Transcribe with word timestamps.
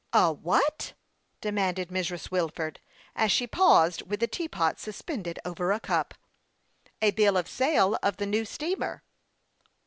"A 0.27 0.33
what?" 0.33 0.93
demanded 1.41 1.89
Mrs. 1.89 2.31
Wilford, 2.31 2.79
as 3.15 3.31
she 3.31 3.45
paused 3.45 4.01
with 4.01 4.19
the 4.19 4.25
teapot 4.25 4.79
suspended 4.79 5.37
over 5.45 5.71
a 5.71 5.79
cup." 5.79 6.15
A 7.03 7.11
bill 7.11 7.37
of 7.37 7.47
sale 7.47 7.99
of 8.01 8.17
the 8.17 8.25
new 8.25 8.43
steamer 8.43 9.03